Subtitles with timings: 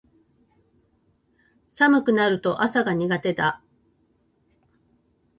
[1.71, 3.61] 寒くなると朝が苦手だ